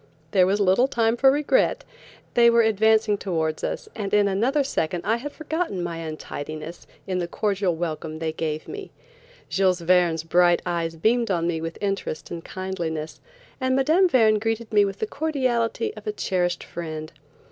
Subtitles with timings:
[0.31, 1.83] There was little time for regret.
[2.33, 7.19] They were advancing towards us, and in another second I had forgotten my untidiness in
[7.19, 8.89] the cordial welcome they gave me.
[9.47, 13.21] Jules Verne's bright eyes beamed on me with interest and kindliness,
[13.59, 14.07] and Mme.
[14.07, 17.13] Verne greeted me with the cordiality of a cherished friend.